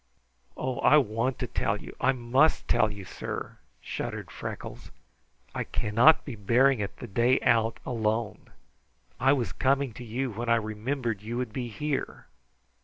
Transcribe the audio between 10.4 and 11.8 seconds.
I remimbered you would be